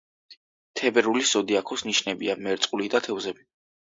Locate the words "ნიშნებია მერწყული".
1.89-2.89